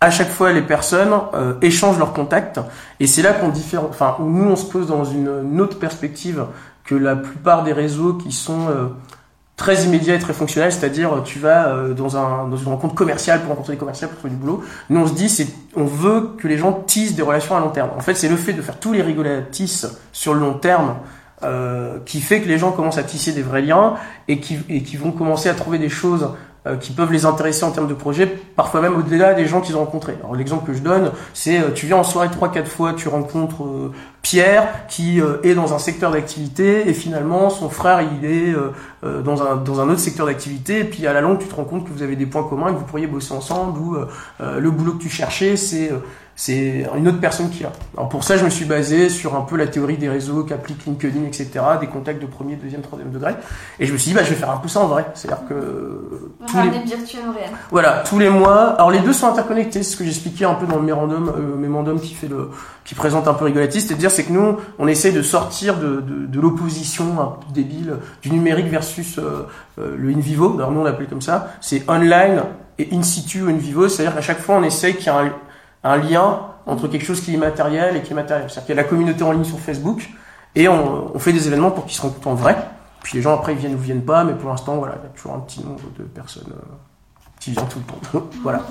à 0.01 0.11
chaque 0.11 0.29
fois, 0.29 0.53
les 0.53 0.61
personnes 0.61 1.13
euh, 1.33 1.53
échangent 1.61 1.99
leurs 1.99 2.13
contacts. 2.13 2.59
Et 2.99 3.07
c'est 3.07 3.21
là 3.21 3.33
qu'on 3.33 3.49
diffère, 3.49 3.83
enfin, 3.83 4.15
nous, 4.19 4.49
on 4.49 4.55
se 4.55 4.65
pose 4.65 4.87
dans 4.87 5.03
une, 5.03 5.59
autre 5.59 5.77
perspective 5.77 6.45
que 6.85 6.95
la 6.95 7.15
plupart 7.15 7.63
des 7.63 7.73
réseaux 7.73 8.13
qui 8.13 8.31
sont 8.31 8.67
très 9.59 9.83
immédiat 9.83 10.15
et 10.15 10.19
très 10.19 10.33
fonctionnel, 10.33 10.71
c'est-à-dire 10.71 11.21
tu 11.25 11.37
vas 11.37 11.67
euh, 11.67 11.93
dans, 11.93 12.15
un, 12.15 12.47
dans 12.47 12.55
une 12.55 12.69
rencontre 12.69 12.95
commerciale 12.95 13.41
pour 13.41 13.49
rencontrer 13.49 13.73
des 13.73 13.77
commerciaux, 13.77 14.07
pour 14.07 14.17
trouver 14.17 14.33
du 14.33 14.37
boulot. 14.37 14.63
Nous 14.89 15.01
on 15.01 15.05
se 15.05 15.13
dit 15.13 15.27
c'est 15.27 15.47
on 15.75 15.83
veut 15.83 16.31
que 16.37 16.47
les 16.47 16.57
gens 16.57 16.71
tissent 16.71 17.13
des 17.13 17.21
relations 17.21 17.57
à 17.57 17.59
long 17.59 17.69
terme. 17.69 17.89
En 17.95 17.99
fait 17.99 18.15
c'est 18.15 18.29
le 18.29 18.37
fait 18.37 18.53
de 18.53 18.61
faire 18.61 18.79
tous 18.79 18.93
les 18.93 19.01
rigolatisses 19.01 19.85
sur 20.13 20.33
le 20.33 20.39
long 20.39 20.53
terme 20.53 20.95
euh, 21.43 21.99
qui 22.05 22.21
fait 22.21 22.41
que 22.41 22.47
les 22.47 22.57
gens 22.57 22.71
commencent 22.71 22.97
à 22.97 23.03
tisser 23.03 23.31
des 23.31 23.41
vrais 23.41 23.61
liens 23.61 23.95
et 24.27 24.39
qui, 24.39 24.59
et 24.69 24.83
qui 24.83 24.97
vont 24.97 25.11
commencer 25.11 25.49
à 25.49 25.53
trouver 25.53 25.77
des 25.77 25.89
choses 25.89 26.29
euh, 26.67 26.75
qui 26.75 26.91
peuvent 26.91 27.13
les 27.13 27.25
intéresser 27.25 27.63
en 27.63 27.71
termes 27.71 27.87
de 27.87 27.93
projet, 27.93 28.27
parfois 28.57 28.81
même 28.81 28.93
au-delà 28.97 29.33
des 29.33 29.45
gens 29.45 29.61
qu'ils 29.61 29.77
ont 29.77 29.79
rencontrés. 29.79 30.17
Alors 30.19 30.35
l'exemple 30.35 30.67
que 30.67 30.73
je 30.73 30.81
donne, 30.81 31.13
c'est 31.33 31.57
euh, 31.57 31.71
tu 31.73 31.85
viens 31.85 31.95
en 31.95 32.03
soirée 32.03 32.29
trois 32.29 32.51
quatre 32.51 32.69
fois, 32.69 32.91
tu 32.91 33.07
rencontres 33.07 33.63
euh, 33.63 33.93
Pierre 34.21 34.87
qui 34.87 35.21
est 35.43 35.55
dans 35.55 35.73
un 35.73 35.79
secteur 35.79 36.11
d'activité 36.11 36.89
et 36.89 36.93
finalement 36.93 37.49
son 37.49 37.69
frère 37.69 38.01
il 38.01 38.29
est 38.29 38.53
dans 39.01 39.41
un 39.41 39.55
dans 39.55 39.79
un 39.79 39.89
autre 39.89 40.01
secteur 40.01 40.25
d'activité 40.25 40.79
et 40.79 40.83
puis 40.83 41.07
à 41.07 41.13
la 41.13 41.21
longue 41.21 41.39
tu 41.39 41.47
te 41.47 41.55
rends 41.55 41.63
compte 41.63 41.85
que 41.85 41.89
vous 41.91 42.03
avez 42.03 42.15
des 42.15 42.25
points 42.25 42.43
communs 42.43 42.67
et 42.67 42.73
que 42.73 42.79
vous 42.79 42.85
pourriez 42.85 43.07
bosser 43.07 43.33
ensemble 43.33 43.79
ou 43.79 43.97
le 44.39 44.71
boulot 44.71 44.93
que 44.93 45.03
tu 45.03 45.09
cherchais 45.09 45.55
c'est 45.55 45.89
c'est 46.39 46.85
une 46.95 47.05
autre 47.09 47.19
personne 47.19 47.49
qui 47.49 47.65
a. 47.65 47.71
Alors 47.97 48.07
pour 48.07 48.23
ça, 48.23 48.37
je 48.37 48.45
me 48.45 48.49
suis 48.49 48.63
basé 48.63 49.09
sur 49.09 49.35
un 49.35 49.41
peu 49.41 49.57
la 49.57 49.67
théorie 49.67 49.97
des 49.97 50.07
réseaux 50.07 50.45
qu'applique 50.45 50.85
LinkedIn, 50.85 51.25
etc., 51.25 51.49
des 51.81 51.87
contacts 51.87 52.21
de 52.21 52.27
premier, 52.27 52.55
deuxième, 52.55 52.79
troisième 52.79 53.11
degré. 53.11 53.33
Et 53.77 53.85
je 53.85 53.91
me 53.91 53.97
suis 53.97 54.11
dit, 54.11 54.15
bah, 54.15 54.23
je 54.23 54.29
vais 54.29 54.37
faire 54.37 54.49
un 54.49 54.55
peu 54.55 54.69
ça 54.69 54.79
en 54.79 54.87
vrai. 54.87 55.05
C'est-à-dire 55.15 55.45
que 55.49 56.29
tous 56.47 56.57
les... 56.61 56.69
virtuel 56.69 57.23
réel. 57.37 57.49
Voilà, 57.71 58.05
tous 58.07 58.19
les 58.19 58.29
mois. 58.29 58.67
Alors 58.67 58.89
les 58.89 58.99
deux 58.99 59.11
sont 59.11 59.27
interconnectés. 59.27 59.83
C'est 59.83 59.91
ce 59.91 59.97
que 59.97 60.05
j'expliquais 60.05 60.45
un 60.45 60.53
peu 60.53 60.65
dans 60.65 60.77
le 60.77 60.83
mémorandum, 60.83 61.27
euh, 61.27 61.57
mémorandum 61.57 61.99
qui 61.99 62.13
fait 62.13 62.29
le, 62.29 62.51
qui 62.85 62.95
présente 62.95 63.27
un 63.27 63.33
peu 63.33 63.43
Rigolatis. 63.43 63.87
C'est 64.09 64.23
que 64.23 64.31
nous, 64.31 64.57
on 64.77 64.87
essaye 64.87 65.13
de 65.13 65.21
sortir 65.21 65.77
de, 65.77 66.01
de, 66.01 66.25
de 66.25 66.39
l'opposition 66.39 67.15
peu 67.15 67.53
débile 67.53 67.97
du 68.21 68.31
numérique 68.31 68.67
versus 68.67 69.17
euh, 69.17 69.47
euh, 69.79 69.95
le 69.97 70.09
in 70.09 70.19
vivo. 70.19 70.55
Alors 70.55 70.71
nous, 70.71 70.81
on 70.81 70.83
l'appelle 70.83 71.07
comme 71.07 71.21
ça. 71.21 71.53
C'est 71.61 71.89
online 71.89 72.43
et 72.77 72.89
in 72.91 73.03
situ 73.03 73.49
in 73.49 73.57
vivo. 73.57 73.87
C'est-à-dire 73.87 74.15
qu'à 74.15 74.21
chaque 74.21 74.39
fois, 74.39 74.55
on 74.55 74.63
essaye 74.63 74.95
qu'il 74.95 75.05
y 75.05 75.09
ait 75.09 75.19
un 75.19 75.31
un 75.83 75.97
lien 75.97 76.41
entre 76.65 76.87
quelque 76.87 77.05
chose 77.05 77.21
qui 77.21 77.31
est 77.31 77.33
immatériel 77.35 77.95
et 77.95 78.01
qui 78.01 78.11
est 78.11 78.15
matériel. 78.15 78.49
C'est-à-dire 78.49 78.65
qu'il 78.65 78.75
y 78.75 78.79
a 78.79 78.81
la 78.81 78.87
communauté 78.87 79.23
en 79.23 79.31
ligne 79.31 79.43
sur 79.43 79.59
Facebook 79.59 80.09
et 80.55 80.67
on, 80.67 81.15
on 81.15 81.19
fait 81.19 81.33
des 81.33 81.47
événements 81.47 81.71
pour 81.71 81.85
qu'ils 81.85 81.95
se 81.95 82.01
rencontrent 82.01 82.27
en 82.27 82.35
vrai. 82.35 82.57
Puis 83.01 83.17
les 83.17 83.21
gens 83.21 83.33
après 83.33 83.53
ils 83.53 83.57
viennent 83.57 83.75
ou 83.75 83.79
viennent 83.79 84.05
pas, 84.05 84.23
mais 84.23 84.33
pour 84.33 84.49
l'instant 84.49 84.77
voilà, 84.77 84.95
il 85.01 85.03
y 85.03 85.07
a 85.07 85.09
toujours 85.15 85.33
un 85.33 85.39
petit 85.39 85.63
nombre 85.63 85.83
de 85.97 86.03
personnes 86.03 86.51
euh, 86.51 86.75
qui 87.39 87.51
viennent 87.51 87.67
tout 87.67 87.79
le 87.79 88.19
temps. 88.19 88.27
voilà. 88.43 88.63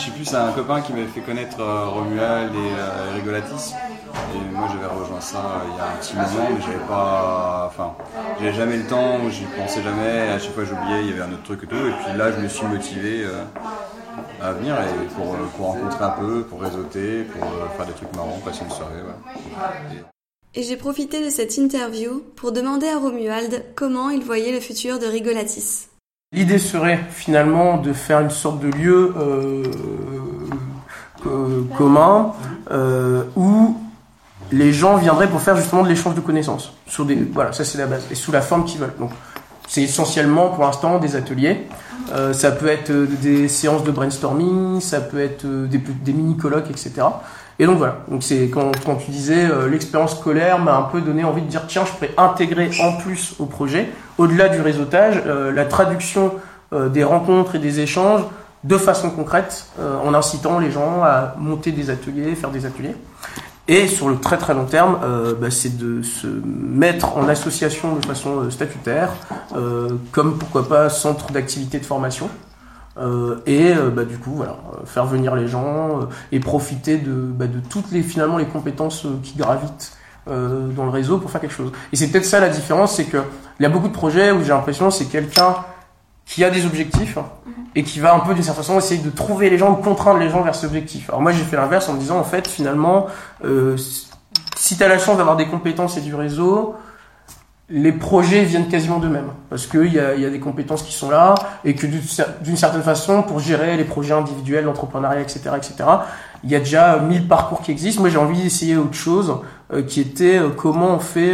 Je 0.00 0.06
sais 0.06 0.10
plus, 0.12 0.24
c'est 0.24 0.36
un 0.36 0.52
copain 0.52 0.80
qui 0.80 0.92
m'avait 0.92 1.06
fait 1.06 1.20
connaître 1.20 1.60
euh, 1.60 1.88
Romuald 1.88 2.52
et 2.54 3.14
Rigolatis. 3.14 3.74
Et 4.34 4.54
moi 4.54 4.68
j'avais 4.70 4.86
rejoint 4.86 5.20
ça 5.20 5.38
euh, 5.38 5.68
il 5.70 5.76
y 5.76 5.80
a 5.80 5.92
un 5.92 5.96
petit 5.96 6.14
moment, 6.14 6.48
mais 6.54 6.60
j'avais 6.60 6.86
pas. 6.86 7.66
Enfin, 7.68 7.94
j'avais 8.38 8.52
jamais 8.52 8.76
le 8.76 8.86
temps, 8.86 9.28
j'y 9.28 9.44
pensais 9.44 9.82
jamais, 9.82 10.30
à 10.30 10.38
chaque 10.38 10.52
fois 10.52 10.64
j'oubliais, 10.64 11.02
il 11.02 11.10
y 11.10 11.12
avait 11.12 11.22
un 11.22 11.32
autre 11.32 11.42
truc 11.42 11.64
et 11.64 11.66
tout. 11.66 11.76
Et 11.76 11.92
puis 11.92 12.16
là 12.16 12.32
je 12.32 12.40
me 12.40 12.48
suis 12.48 12.66
motivé 12.66 13.24
euh, 13.24 13.42
à 14.42 14.52
venir 14.52 14.74
et 14.74 15.06
pour, 15.14 15.34
euh, 15.34 15.38
pour, 15.56 15.66
rencontrer 15.66 16.04
un 16.04 16.10
peu, 16.10 16.42
pour 16.42 16.60
réseauter, 16.60 17.24
pour 17.24 17.42
faire 17.76 17.86
des 17.86 17.92
trucs 17.92 18.14
marrants, 18.14 18.40
passer 18.44 18.64
une 18.64 18.70
soirée. 18.70 19.00
Et... 20.54 20.60
et 20.60 20.62
j'ai 20.62 20.76
profité 20.76 21.24
de 21.24 21.30
cette 21.30 21.56
interview 21.56 22.22
pour 22.36 22.52
demander 22.52 22.88
à 22.88 22.98
Romuald 22.98 23.64
comment 23.74 24.10
il 24.10 24.22
voyait 24.22 24.52
le 24.52 24.60
futur 24.60 24.98
de 24.98 25.06
Rigolatis. 25.06 25.89
L'idée 26.32 26.58
serait 26.58 27.00
finalement 27.10 27.78
de 27.78 27.92
faire 27.92 28.20
une 28.20 28.30
sorte 28.30 28.60
de 28.60 28.68
lieu 28.68 29.12
euh, 29.18 29.64
commun 31.76 32.34
euh, 32.70 33.24
où 33.34 33.76
les 34.52 34.72
gens 34.72 34.96
viendraient 34.96 35.28
pour 35.28 35.40
faire 35.40 35.56
justement 35.56 35.82
de 35.82 35.88
l'échange 35.88 36.14
de 36.14 36.20
connaissances. 36.20 36.72
Sur 36.86 37.04
des, 37.04 37.16
voilà, 37.16 37.52
ça 37.52 37.64
c'est 37.64 37.78
la 37.78 37.86
base. 37.86 38.06
Et 38.12 38.14
sous 38.14 38.30
la 38.30 38.42
forme 38.42 38.64
qu'ils 38.64 38.78
veulent. 38.78 38.94
Donc, 39.00 39.10
c'est 39.66 39.82
essentiellement 39.82 40.50
pour 40.50 40.62
l'instant 40.62 41.00
des 41.00 41.16
ateliers. 41.16 41.66
Euh, 42.12 42.32
ça 42.32 42.52
peut 42.52 42.68
être 42.68 42.90
euh, 42.90 43.08
des 43.20 43.48
séances 43.48 43.82
de 43.82 43.90
brainstorming, 43.90 44.80
ça 44.80 45.00
peut 45.00 45.20
être 45.20 45.44
euh, 45.44 45.66
des, 45.66 45.78
des 45.78 46.12
mini-colloques, 46.12 46.70
etc. 46.70 46.92
Et 47.60 47.66
donc 47.66 47.78
voilà, 47.78 47.98
donc 48.10 48.24
c'est 48.24 48.48
quand, 48.48 48.72
tu 48.96 49.10
disais 49.10 49.46
l'expérience 49.70 50.18
scolaire 50.18 50.58
m'a 50.58 50.74
un 50.76 50.82
peu 50.82 51.00
donné 51.00 51.22
envie 51.24 51.42
de 51.42 51.46
dire 51.46 51.66
tiens 51.68 51.84
je 51.84 51.92
pourrais 51.92 52.10
intégrer 52.16 52.70
en 52.80 52.96
plus 52.96 53.34
au 53.38 53.44
projet, 53.44 53.90
au-delà 54.18 54.48
du 54.48 54.60
réseautage, 54.60 55.22
la 55.26 55.64
traduction 55.66 56.32
des 56.72 57.04
rencontres 57.04 57.56
et 57.56 57.58
des 57.58 57.80
échanges 57.80 58.22
de 58.64 58.78
façon 58.78 59.10
concrète 59.10 59.66
en 59.78 60.14
incitant 60.14 60.58
les 60.58 60.70
gens 60.70 61.02
à 61.04 61.34
monter 61.38 61.70
des 61.70 61.90
ateliers, 61.90 62.34
faire 62.34 62.50
des 62.50 62.64
ateliers. 62.64 62.94
Et 63.70 63.86
sur 63.86 64.08
le 64.08 64.18
très 64.18 64.36
très 64.36 64.52
long 64.52 64.64
terme, 64.64 64.98
euh, 65.04 65.32
bah, 65.32 65.48
c'est 65.48 65.78
de 65.78 66.02
se 66.02 66.26
mettre 66.26 67.16
en 67.16 67.28
association 67.28 67.94
de 67.94 68.04
façon 68.04 68.40
euh, 68.40 68.50
statutaire, 68.50 69.12
euh, 69.54 69.90
comme 70.10 70.38
pourquoi 70.38 70.68
pas 70.68 70.88
centre 70.88 71.30
d'activité 71.30 71.78
de 71.78 71.84
formation. 71.84 72.28
Et 73.46 73.72
bah, 73.94 74.04
du 74.04 74.18
coup, 74.18 74.32
voilà, 74.32 74.58
faire 74.84 75.06
venir 75.06 75.34
les 75.34 75.48
gens 75.48 76.08
et 76.32 76.40
profiter 76.40 76.98
de, 76.98 77.12
bah, 77.12 77.46
de 77.46 77.60
toutes 77.60 77.92
les 77.92 78.02
finalement 78.02 78.36
les 78.36 78.46
compétences 78.46 79.06
qui 79.22 79.36
gravitent 79.36 79.96
dans 80.26 80.84
le 80.84 80.90
réseau 80.90 81.18
pour 81.18 81.30
faire 81.30 81.40
quelque 81.40 81.54
chose. 81.54 81.72
Et 81.92 81.96
c'est 81.96 82.08
peut-être 82.08 82.26
ça 82.26 82.40
la 82.40 82.50
différence, 82.50 82.96
c'est 82.96 83.06
que 83.06 83.22
il 83.60 83.62
y 83.62 83.66
a 83.66 83.68
beaucoup 83.68 83.88
de 83.88 83.92
projets 83.92 84.32
où 84.32 84.42
j'ai 84.42 84.48
l'impression 84.48 84.90
c'est 84.90 85.04
quelqu'un 85.04 85.54
qui 86.24 86.44
a 86.44 86.50
des 86.50 86.64
objectifs 86.64 87.16
mhm. 87.16 87.52
et 87.74 87.82
qui 87.82 88.00
va 88.00 88.14
un 88.14 88.20
peu 88.20 88.34
d'une 88.34 88.42
certaine 88.42 88.64
façon 88.64 88.78
essayer 88.78 89.02
de 89.02 89.10
trouver 89.10 89.50
les 89.50 89.58
gens, 89.58 89.72
de 89.72 89.82
contraindre 89.82 90.18
les 90.18 90.30
gens 90.30 90.42
vers 90.42 90.54
cet 90.54 90.64
objectif. 90.64 91.10
Alors 91.10 91.20
moi 91.20 91.32
j'ai 91.32 91.44
fait 91.44 91.56
l'inverse 91.56 91.88
en 91.88 91.94
me 91.94 91.98
disant 91.98 92.18
en 92.18 92.24
fait 92.24 92.48
finalement 92.48 93.06
euh, 93.44 93.76
si 94.56 94.76
tu 94.76 94.82
as 94.82 94.88
la 94.88 94.98
chance 94.98 95.18
d'avoir 95.18 95.36
des 95.36 95.46
compétences 95.46 95.98
et 95.98 96.00
du 96.00 96.14
réseau, 96.14 96.74
les 97.70 97.92
projets 97.92 98.44
viennent 98.44 98.68
quasiment 98.68 98.98
d'eux-mêmes 98.98 99.30
parce 99.48 99.66
qu'il 99.66 99.92
y 99.92 99.98
a, 99.98 100.14
y 100.16 100.24
a 100.24 100.30
des 100.30 100.40
compétences 100.40 100.82
qui 100.82 100.92
sont 100.92 101.10
là 101.10 101.34
et 101.64 101.74
que 101.74 101.86
d'une 101.86 102.56
certaine 102.56 102.82
façon 102.82 103.22
pour 103.22 103.38
gérer 103.38 103.76
les 103.76 103.84
projets 103.84 104.14
individuels, 104.14 104.64
l'entrepreneuriat, 104.64 105.20
etc., 105.20 105.50
etc. 105.56 105.74
Il 106.42 106.50
y 106.50 106.56
a 106.56 106.58
déjà 106.58 106.98
mille 106.98 107.28
parcours 107.28 107.62
qui 107.62 107.70
existent. 107.70 108.00
Moi 108.00 108.10
j'ai 108.10 108.18
envie 108.18 108.42
d'essayer 108.42 108.76
autre 108.76 108.94
chose 108.94 109.36
euh, 109.72 109.82
qui 109.82 110.00
était 110.00 110.38
euh, 110.38 110.48
comment 110.48 110.94
on 110.94 110.98
fait 110.98 111.32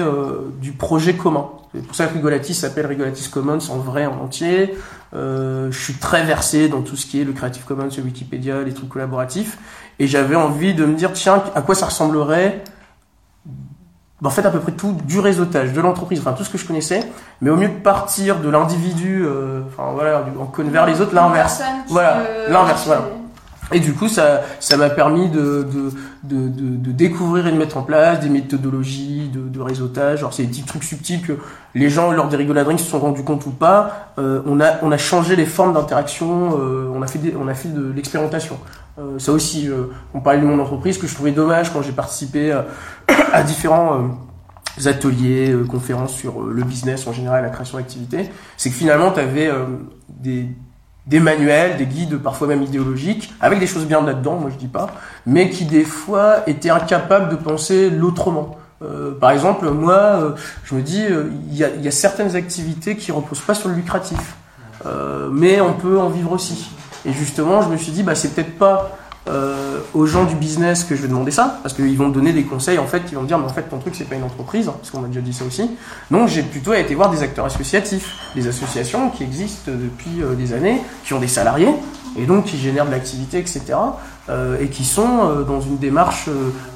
du 0.60 0.72
projet 0.72 1.14
commun. 1.14 1.46
C'est 1.74 1.82
pour 1.82 1.94
ça 1.94 2.06
que 2.06 2.14
Rigolatis 2.14 2.54
s'appelle 2.54 2.86
Rigolatis 2.86 3.28
Commons 3.28 3.58
en 3.70 3.76
vrai, 3.76 4.06
en 4.06 4.18
entier. 4.22 4.74
Euh, 5.14 5.70
je 5.70 5.78
suis 5.78 5.94
très 5.94 6.24
versé 6.24 6.68
dans 6.68 6.80
tout 6.80 6.96
ce 6.96 7.06
qui 7.06 7.20
est 7.20 7.24
le 7.24 7.32
Creative 7.32 7.64
Commons, 7.64 7.88
le 7.96 8.02
Wikipédia, 8.02 8.62
les 8.62 8.72
trucs 8.72 8.88
collaboratifs. 8.88 9.58
Et 9.98 10.06
j'avais 10.06 10.36
envie 10.36 10.74
de 10.74 10.84
me 10.84 10.94
dire, 10.94 11.12
tiens, 11.12 11.42
à 11.54 11.62
quoi 11.62 11.74
ça 11.74 11.86
ressemblerait 11.86 12.62
en 14.24 14.30
fait 14.30 14.46
à 14.46 14.50
peu 14.50 14.60
près 14.60 14.72
tout 14.72 14.96
du 15.04 15.20
réseautage 15.20 15.72
de 15.72 15.80
l'entreprise 15.80 16.20
enfin 16.20 16.32
tout 16.32 16.44
ce 16.44 16.50
que 16.50 16.58
je 16.58 16.66
connaissais 16.66 17.00
mais 17.42 17.50
au 17.50 17.56
mieux 17.56 17.68
de 17.68 17.74
partir 17.74 18.40
de 18.40 18.48
l'individu 18.48 19.24
euh, 19.24 19.60
enfin 19.68 19.92
voilà 19.94 20.24
vers 20.58 20.86
les 20.86 21.00
autres 21.00 21.14
l'inverse 21.14 21.62
voilà 21.88 22.22
l'inverse 22.48 22.86
voilà 22.86 23.02
et 23.72 23.80
du 23.80 23.94
coup, 23.94 24.08
ça, 24.08 24.42
ça 24.60 24.76
m'a 24.76 24.90
permis 24.90 25.28
de, 25.28 25.66
de, 25.72 25.92
de, 26.22 26.48
de, 26.48 26.92
découvrir 26.92 27.48
et 27.48 27.52
de 27.52 27.56
mettre 27.56 27.76
en 27.76 27.82
place 27.82 28.20
des 28.20 28.28
méthodologies 28.28 29.28
de, 29.32 29.40
de 29.40 29.60
réseautage. 29.60 30.20
Alors, 30.20 30.32
c'est 30.32 30.44
des 30.44 30.48
petits 30.48 30.62
trucs 30.62 30.84
subtils 30.84 31.20
que 31.20 31.32
les 31.74 31.90
gens, 31.90 32.12
lors 32.12 32.28
des 32.28 32.36
rigoladrings, 32.36 32.78
se 32.78 32.88
sont 32.88 33.00
rendus 33.00 33.24
compte 33.24 33.44
ou 33.46 33.50
pas. 33.50 34.12
Euh, 34.18 34.40
on, 34.46 34.60
a, 34.60 34.74
on 34.82 34.92
a 34.92 34.98
changé 34.98 35.34
les 35.34 35.46
formes 35.46 35.72
d'interaction, 35.72 36.56
euh, 36.60 36.92
on 36.94 37.02
a 37.02 37.08
fait, 37.08 37.18
on 37.38 37.48
a 37.48 37.54
fait 37.54 37.68
de 37.68 37.90
l'expérimentation. 37.90 38.56
Euh, 38.98 39.18
ça 39.18 39.32
aussi, 39.32 39.68
euh, 39.68 39.84
on 40.14 40.20
parlait 40.20 40.40
de 40.40 40.46
mon 40.46 40.58
entreprise, 40.58 40.98
que 40.98 41.06
je 41.06 41.14
trouvais 41.14 41.32
dommage 41.32 41.72
quand 41.72 41.82
j'ai 41.82 41.92
participé 41.92 42.52
euh, 42.52 42.62
à 43.32 43.42
différents 43.42 44.18
ateliers, 44.84 45.54
conférences 45.68 46.14
sur 46.14 46.42
le 46.42 46.62
business 46.62 47.06
en 47.06 47.12
général, 47.12 47.42
la 47.42 47.50
création 47.50 47.78
d'activités, 47.78 48.30
c'est 48.56 48.68
que 48.68 48.76
finalement, 48.76 49.10
tu 49.10 49.20
avais 49.20 49.50
des 50.08 50.50
des 51.06 51.20
manuels, 51.20 51.76
des 51.76 51.86
guides 51.86 52.16
parfois 52.18 52.48
même 52.48 52.62
idéologiques, 52.62 53.32
avec 53.40 53.60
des 53.60 53.66
choses 53.66 53.86
bien 53.86 54.02
là-dedans, 54.02 54.36
moi 54.36 54.50
je 54.52 54.56
dis 54.56 54.66
pas, 54.66 54.88
mais 55.24 55.50
qui 55.50 55.64
des 55.64 55.84
fois 55.84 56.38
étaient 56.48 56.70
incapables 56.70 57.30
de 57.30 57.36
penser 57.36 57.90
l'autrement. 57.90 58.58
Euh, 58.82 59.12
par 59.18 59.30
exemple, 59.30 59.70
moi, 59.70 59.94
euh, 59.94 60.32
je 60.64 60.74
me 60.74 60.82
dis, 60.82 61.02
euh, 61.02 61.30
il 61.48 61.56
y, 61.56 61.64
a, 61.64 61.70
y, 61.70 61.88
a, 61.88 61.90
certaines 61.90 62.36
activités 62.36 62.96
qui 62.96 63.10
reposent 63.10 63.40
pas 63.40 63.54
sur 63.54 63.68
le 63.68 63.74
lucratif, 63.74 64.36
mais 65.32 65.60
on 65.60 65.72
peut 65.72 65.98
en 65.98 66.08
vivre 66.08 66.30
aussi. 66.32 66.70
Et 67.06 67.12
justement, 67.12 67.62
je 67.62 67.68
me 67.68 67.76
suis 67.76 67.92
dit, 67.92 68.02
bah 68.02 68.14
c'est 68.14 68.34
peut-être 68.34 68.58
pas 68.58 68.98
euh, 69.28 69.80
aux 69.92 70.06
gens 70.06 70.24
du 70.24 70.36
business 70.36 70.84
que 70.84 70.94
je 70.94 71.02
vais 71.02 71.08
demander 71.08 71.32
ça, 71.32 71.58
parce 71.62 71.74
qu'ils 71.74 71.96
vont 71.96 72.08
me 72.08 72.14
donner 72.14 72.32
des 72.32 72.44
conseils 72.44 72.78
en 72.78 72.86
fait, 72.86 73.04
qui 73.04 73.16
vont 73.16 73.22
me 73.22 73.26
dire 73.26 73.38
mais 73.38 73.46
en 73.46 73.52
fait 73.52 73.62
ton 73.62 73.78
truc 73.78 73.96
c'est 73.96 74.04
pas 74.04 74.14
une 74.14 74.22
entreprise, 74.22 74.66
parce 74.66 74.90
qu'on 74.90 75.02
a 75.02 75.08
déjà 75.08 75.20
dit 75.20 75.32
ça 75.32 75.44
aussi. 75.44 75.68
Donc 76.12 76.28
j'ai 76.28 76.42
plutôt 76.42 76.72
été 76.74 76.94
voir 76.94 77.10
des 77.10 77.24
acteurs 77.24 77.44
associatifs, 77.44 78.14
des 78.36 78.46
associations 78.46 79.10
qui 79.10 79.24
existent 79.24 79.72
depuis 79.72 80.22
euh, 80.22 80.34
des 80.34 80.52
années, 80.52 80.80
qui 81.04 81.12
ont 81.12 81.18
des 81.18 81.26
salariés 81.26 81.74
et 82.16 82.24
donc 82.24 82.44
qui 82.44 82.56
génèrent 82.56 82.86
de 82.86 82.92
l'activité, 82.92 83.38
etc. 83.38 83.62
Euh, 84.28 84.58
et 84.60 84.68
qui 84.68 84.84
sont 84.84 85.44
dans 85.46 85.60
une 85.60 85.76
démarche 85.76 86.28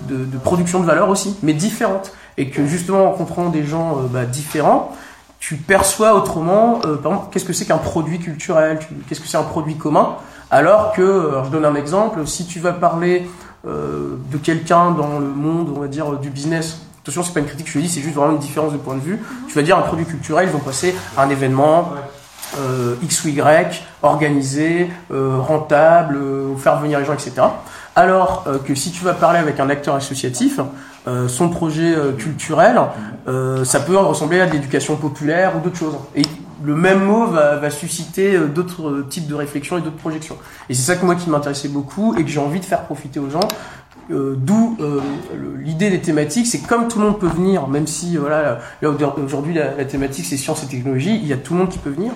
de, 0.09 0.39
production 0.39 0.81
de 0.81 0.87
valeur 0.87 1.09
aussi, 1.09 1.37
mais 1.43 1.53
différente. 1.53 2.13
Et 2.37 2.51
que 2.51 2.67
justement 2.67 3.05
en 3.07 3.11
rencontrant 3.13 3.49
des 3.49 3.65
gens 3.65 3.97
bah, 4.11 4.25
différents, 4.25 4.93
tu 5.41 5.57
perçois 5.57 6.15
autrement, 6.15 6.79
par 6.81 6.97
exemple, 6.97 7.27
qu'est-ce 7.33 7.47
que 7.47 7.53
c'est 7.53 7.65
qu'un 7.65 7.79
produit 7.79 8.21
culturel, 8.21 8.79
qu'est-ce 9.09 9.21
que 9.21 9.27
c'est 9.27 9.39
un 9.39 9.43
produit 9.43 9.77
commun? 9.77 10.17
Alors 10.51 10.93
que, 10.93 11.29
alors 11.31 11.47
je 11.47 11.51
donne 11.51 11.65
un 11.65 11.75
exemple, 11.75 12.27
si 12.27 12.47
tu 12.47 12.61
vas 12.61 12.73
parler 12.73 13.29
euh, 13.67 14.17
de 14.31 14.37
quelqu'un 14.37 14.91
dans 14.91 15.19
le 15.19 15.27
monde, 15.27 15.73
on 15.75 15.81
va 15.81 15.89
dire, 15.89 16.19
du 16.19 16.31
business, 16.31 16.83
attention, 17.03 17.23
c'est 17.23 17.33
pas 17.33 17.41
une 17.41 17.47
critique 17.47 17.67
que 17.67 17.73
je 17.73 17.79
dis, 17.79 17.89
c'est 17.89 18.03
juste 18.03 18.15
vraiment 18.15 18.33
une 18.33 18.39
différence 18.39 18.73
de 18.73 18.79
point 18.79 18.95
de 18.95 19.01
vue. 19.01 19.19
Tu 19.49 19.55
vas 19.55 19.63
dire 19.63 19.79
un 19.79 19.83
produit 19.83 20.05
culturel, 20.05 20.49
ils 20.49 20.53
vont 20.53 20.59
passer 20.59 20.95
à 21.17 21.23
un 21.23 21.31
événement 21.31 21.93
euh, 22.59 22.97
X 23.03 23.25
ou 23.25 23.29
Y, 23.29 23.83
organisé, 24.03 24.91
euh, 25.13 25.39
rentable, 25.39 26.17
euh, 26.17 26.57
faire 26.57 26.79
venir 26.81 26.99
les 26.99 27.05
gens, 27.05 27.15
etc. 27.15 27.33
Alors 27.97 28.45
euh, 28.47 28.59
que 28.59 28.75
si 28.75 28.91
tu 28.91 29.05
vas 29.05 29.15
parler 29.15 29.39
avec 29.39 29.61
un 29.61 29.69
acteur 29.69 29.95
associatif, 29.95 30.61
euh, 31.09 31.29
son 31.29 31.49
projet 31.49 31.95
culturel, 32.19 32.81
ça 33.65 33.81
peut 33.81 33.97
ressembler 33.97 34.41
à 34.41 34.47
de 34.47 34.53
l'éducation 34.53 34.97
populaire 34.97 35.57
ou 35.57 35.61
d'autres 35.61 35.79
choses. 35.79 35.97
Et 36.15 36.23
le 36.63 36.75
même 36.75 37.05
mot 37.05 37.27
va, 37.27 37.57
va 37.57 37.71
susciter 37.71 38.35
euh, 38.35 38.47
d'autres 38.47 38.89
euh, 38.89 39.07
types 39.09 39.27
de 39.27 39.35
réflexions 39.35 39.79
et 39.79 39.81
d'autres 39.81 39.97
projections. 39.97 40.37
Et 40.69 40.75
c'est 40.75 40.83
ça 40.83 40.97
que 40.97 41.05
moi 41.05 41.15
qui 41.15 41.31
m'intéressait 41.31 41.69
beaucoup 41.69 42.15
et 42.17 42.25
que 42.25 42.31
j'ai 42.31 42.41
envie 42.41 42.61
de 42.61 42.65
faire 42.65 42.85
profiter 42.85 43.21
aux 43.21 43.31
gens. 43.31 43.49
Euh, 44.11 44.35
D'où 44.37 44.77
euh, 44.81 45.01
l'idée 45.59 45.91
des 45.91 46.01
thématiques, 46.01 46.47
c'est 46.47 46.67
comme 46.67 46.89
tout 46.89 46.99
le 46.99 47.07
monde 47.07 47.19
peut 47.19 47.29
venir, 47.29 47.69
même 47.69 47.87
si 47.87 48.17
voilà 48.17 48.59
là 48.83 48.91
aujourd'hui 48.91 49.55
la, 49.55 49.85
thématique 49.85 50.27
c'est 50.27 50.37
science 50.37 50.65
et 50.65 50.67
technologie, 50.67 51.15
il 51.15 51.29
y 51.29 51.33
a 51.33 51.37
tout 51.37 51.55
le 51.55 51.61
monde 51.61 51.69
qui 51.69 51.79
peut 51.79 51.91
venir. 51.91 52.13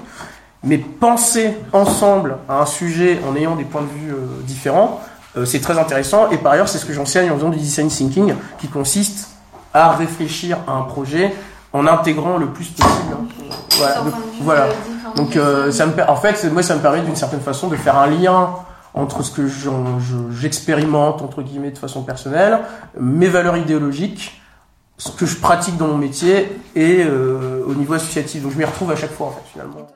Mais 0.66 0.78
penser 0.78 1.54
ensemble 1.72 2.38
à 2.48 2.62
un 2.62 2.66
sujet 2.66 3.20
en 3.28 3.36
ayant 3.36 3.54
des 3.54 3.64
points 3.64 3.82
de 3.82 3.86
vue 3.86 4.14
différents, 4.46 5.02
c'est 5.44 5.60
très 5.60 5.78
intéressant. 5.78 6.30
Et 6.30 6.38
par 6.38 6.52
ailleurs, 6.52 6.68
c'est 6.68 6.78
ce 6.78 6.86
que 6.86 6.92
j'enseigne 6.92 7.30
en 7.30 7.36
faisant 7.36 7.50
du 7.50 7.58
design 7.58 7.88
thinking, 7.88 8.34
qui 8.58 8.68
consiste 8.68 9.30
à 9.72 9.92
réfléchir 9.92 10.58
à 10.68 10.72
un 10.72 10.82
projet 10.82 11.34
en 11.72 11.86
intégrant 11.86 12.38
le 12.38 12.46
plus 12.46 12.68
possible. 12.68 13.16
Voilà. 13.76 14.00
Donc, 14.00 14.14
voilà. 14.40 14.66
Donc 15.16 15.36
euh, 15.36 15.70
ça 15.72 15.86
me, 15.86 15.92
en 16.08 16.16
fait, 16.16 16.44
moi, 16.52 16.62
ça 16.62 16.76
me 16.76 16.80
permet 16.80 17.00
d'une 17.00 17.16
certaine 17.16 17.40
façon 17.40 17.68
de 17.68 17.76
faire 17.76 17.98
un 17.98 18.06
lien 18.06 18.50
entre 18.94 19.22
ce 19.22 19.32
que 19.32 19.42
j'expérimente 20.30 21.20
entre 21.20 21.42
guillemets 21.42 21.72
de 21.72 21.78
façon 21.78 22.02
personnelle, 22.02 22.60
mes 22.98 23.26
valeurs 23.26 23.56
idéologiques, 23.56 24.40
ce 24.98 25.10
que 25.10 25.26
je 25.26 25.36
pratique 25.36 25.76
dans 25.76 25.88
mon 25.88 25.98
métier 25.98 26.60
et 26.76 27.02
euh, 27.04 27.64
au 27.66 27.74
niveau 27.74 27.94
associatif. 27.94 28.42
Donc 28.42 28.52
je 28.52 28.58
m'y 28.58 28.64
retrouve 28.64 28.92
à 28.92 28.96
chaque 28.96 29.12
fois 29.12 29.26
en 29.26 29.30
fait 29.30 29.42
finalement. 29.52 29.88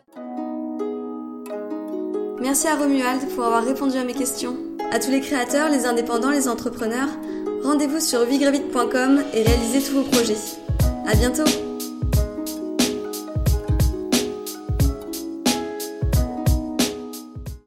Merci 2.41 2.67
à 2.67 2.77
Romuald 2.77 3.29
pour 3.35 3.45
avoir 3.45 3.65
répondu 3.65 3.97
à 3.97 4.05
mes 4.05 4.15
questions. 4.15 4.57
À 4.91 4.99
tous 4.99 5.11
les 5.11 5.21
créateurs, 5.21 5.69
les 5.71 5.85
indépendants, 5.85 6.31
les 6.31 6.49
entrepreneurs, 6.49 7.09
rendez-vous 7.63 8.01
sur 8.01 8.25
vigravite.com 8.25 9.23
et 9.35 9.43
réalisez 9.43 9.83
tous 9.83 9.97
vos 9.97 10.05
projets. 10.05 10.37
À 11.07 11.15
bientôt! 11.15 11.68